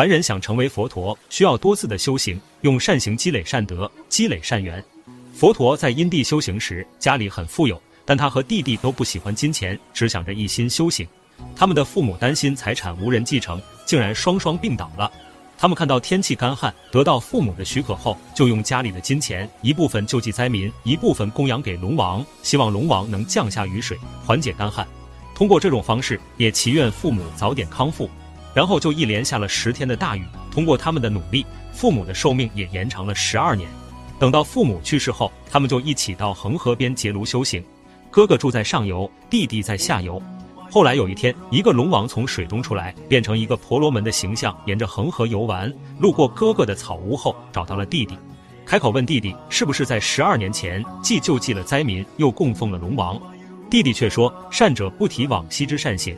[0.00, 4.82] 凡人想成为佛陀，需要多次的修行，用善行积累善德，积累善缘。
[5.34, 11.06] 佛陀在因地修行时，家里很富有，但他和弟弟都不喜欢金钱，只想着一心修行。
[11.54, 15.12] 他们的父母担心财产无人继承，竟然双双病倒了。
[15.58, 24.88] 他们看到天气干旱，得到父母的许可后，就用家里的金钱一部分救济灾民，一部分供养给龙王，希望龙王能降下雨水，缓解干旱。
[25.34, 28.08] 通过这种方式，也祈愿父母早点康复。
[28.54, 30.24] 然后就一连下了十天的大雨。
[30.50, 33.68] 通过他们的努力，父母的寿命也延长了十二年。
[34.18, 37.64] 等到父母去世后，他们就一起到恒河边结庐修行。
[38.10, 40.20] 哥哥住在上游，弟弟在下游。
[40.70, 45.72] 后来有一天，一个龙王从水中出来，变成一个婆罗门的形象，沿着恒河游玩。
[45.98, 48.16] 路过哥哥的草屋后，找到了弟弟，
[48.64, 53.20] 开口问弟弟是不是在十二年前既救济了灾民，又供奉了龙王。
[53.68, 56.16] 弟弟却说：善者不提往昔之善行，